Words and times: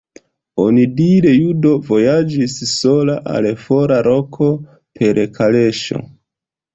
Onidire 0.61 1.33
judo 1.41 1.73
vojaĝis 1.89 2.55
sola 2.71 3.17
al 3.33 3.49
fora 3.65 3.99
loko 4.07 4.47
per 5.01 5.21
kaleŝo. 5.37 6.01